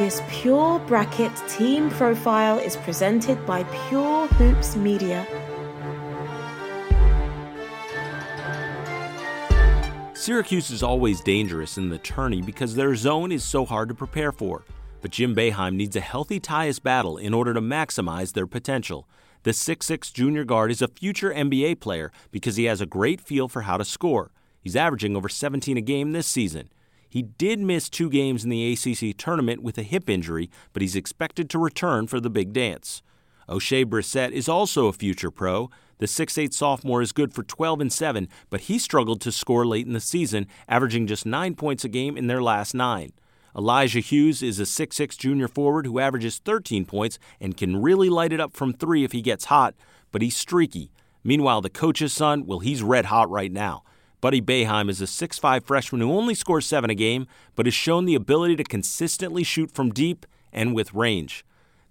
This 0.00 0.22
Pure 0.30 0.78
Bracket 0.86 1.30
team 1.46 1.90
profile 1.90 2.58
is 2.58 2.74
presented 2.74 3.44
by 3.44 3.64
Pure 3.64 4.28
Hoops 4.28 4.74
Media. 4.74 5.26
Syracuse 10.14 10.70
is 10.70 10.82
always 10.82 11.20
dangerous 11.20 11.76
in 11.76 11.90
the 11.90 11.98
tourney 11.98 12.40
because 12.40 12.74
their 12.74 12.94
zone 12.94 13.30
is 13.30 13.44
so 13.44 13.66
hard 13.66 13.90
to 13.90 13.94
prepare 13.94 14.32
for. 14.32 14.64
But 15.02 15.10
Jim 15.10 15.36
Boeheim 15.36 15.74
needs 15.74 15.96
a 15.96 16.00
healthy 16.00 16.40
Tyus 16.40 16.82
Battle 16.82 17.18
in 17.18 17.34
order 17.34 17.52
to 17.52 17.60
maximize 17.60 18.32
their 18.32 18.46
potential. 18.46 19.06
The 19.42 19.50
6'6 19.50 20.10
junior 20.14 20.44
guard 20.44 20.70
is 20.70 20.80
a 20.80 20.88
future 20.88 21.30
NBA 21.30 21.78
player 21.80 22.10
because 22.30 22.56
he 22.56 22.64
has 22.64 22.80
a 22.80 22.86
great 22.86 23.20
feel 23.20 23.48
for 23.48 23.60
how 23.60 23.76
to 23.76 23.84
score. 23.84 24.30
He's 24.62 24.76
averaging 24.76 25.14
over 25.14 25.28
17 25.28 25.76
a 25.76 25.82
game 25.82 26.12
this 26.12 26.26
season. 26.26 26.70
He 27.10 27.22
did 27.22 27.58
miss 27.58 27.90
two 27.90 28.08
games 28.08 28.44
in 28.44 28.50
the 28.50 28.72
ACC 28.72 29.16
tournament 29.16 29.62
with 29.62 29.76
a 29.76 29.82
hip 29.82 30.08
injury, 30.08 30.48
but 30.72 30.80
he's 30.80 30.94
expected 30.94 31.50
to 31.50 31.58
return 31.58 32.06
for 32.06 32.20
the 32.20 32.30
big 32.30 32.52
dance. 32.52 33.02
Oshae 33.48 33.84
Brissett 33.84 34.30
is 34.30 34.48
also 34.48 34.86
a 34.86 34.92
future 34.92 35.32
pro. 35.32 35.70
The 35.98 36.06
6'8 36.06 36.54
sophomore 36.54 37.02
is 37.02 37.10
good 37.10 37.34
for 37.34 37.42
12 37.42 37.80
and 37.80 37.92
7, 37.92 38.28
but 38.48 38.62
he 38.62 38.78
struggled 38.78 39.20
to 39.22 39.32
score 39.32 39.66
late 39.66 39.88
in 39.88 39.92
the 39.92 40.00
season, 40.00 40.46
averaging 40.68 41.08
just 41.08 41.26
9 41.26 41.56
points 41.56 41.84
a 41.84 41.88
game 41.88 42.16
in 42.16 42.28
their 42.28 42.40
last 42.40 42.74
9. 42.74 43.12
Elijah 43.56 43.98
Hughes 43.98 44.40
is 44.40 44.60
a 44.60 44.62
6'6 44.62 45.18
junior 45.18 45.48
forward 45.48 45.84
who 45.84 45.98
averages 45.98 46.38
13 46.38 46.84
points 46.84 47.18
and 47.40 47.56
can 47.56 47.82
really 47.82 48.08
light 48.08 48.32
it 48.32 48.40
up 48.40 48.54
from 48.54 48.72
3 48.72 49.02
if 49.02 49.10
he 49.10 49.20
gets 49.20 49.46
hot, 49.46 49.74
but 50.12 50.22
he's 50.22 50.36
streaky. 50.36 50.92
Meanwhile, 51.24 51.60
the 51.60 51.70
coach's 51.70 52.12
son, 52.12 52.46
well, 52.46 52.60
he's 52.60 52.84
red 52.84 53.06
hot 53.06 53.28
right 53.28 53.50
now. 53.50 53.82
Buddy 54.20 54.42
Boeheim 54.42 54.90
is 54.90 55.00
a 55.00 55.06
6'5 55.06 55.64
freshman 55.64 56.02
who 56.02 56.12
only 56.12 56.34
scores 56.34 56.66
7 56.66 56.90
a 56.90 56.94
game, 56.94 57.26
but 57.56 57.64
has 57.64 57.74
shown 57.74 58.04
the 58.04 58.14
ability 58.14 58.54
to 58.56 58.64
consistently 58.64 59.42
shoot 59.42 59.70
from 59.70 59.92
deep 59.92 60.26
and 60.52 60.74
with 60.74 60.92
range. 60.92 61.42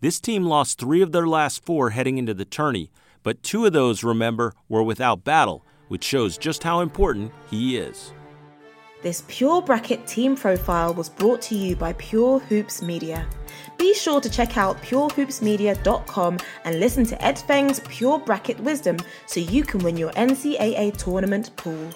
This 0.00 0.20
team 0.20 0.44
lost 0.44 0.78
three 0.78 1.00
of 1.00 1.12
their 1.12 1.26
last 1.26 1.64
four 1.64 1.90
heading 1.90 2.18
into 2.18 2.34
the 2.34 2.44
tourney, 2.44 2.90
but 3.22 3.42
two 3.42 3.64
of 3.64 3.72
those, 3.72 4.04
remember, 4.04 4.52
were 4.68 4.82
without 4.82 5.24
Battle, 5.24 5.64
which 5.88 6.04
shows 6.04 6.36
just 6.36 6.64
how 6.64 6.80
important 6.80 7.32
he 7.50 7.78
is. 7.78 8.12
This 9.00 9.24
Pure 9.28 9.62
Bracket 9.62 10.06
team 10.06 10.36
profile 10.36 10.92
was 10.92 11.08
brought 11.08 11.40
to 11.42 11.54
you 11.54 11.76
by 11.76 11.94
Pure 11.94 12.40
Hoops 12.40 12.82
Media. 12.82 13.26
Be 13.78 13.94
sure 13.94 14.20
to 14.20 14.28
check 14.28 14.58
out 14.58 14.76
purehoopsmedia.com 14.82 16.38
and 16.64 16.80
listen 16.80 17.04
to 17.06 17.24
Ed 17.24 17.38
Feng's 17.38 17.80
Pure 17.88 18.18
Bracket 18.20 18.60
Wisdom 18.60 18.98
so 19.26 19.40
you 19.40 19.62
can 19.62 19.80
win 19.80 19.96
your 19.96 20.10
NCAA 20.12 20.96
tournament 20.98 21.56
pool. 21.56 21.88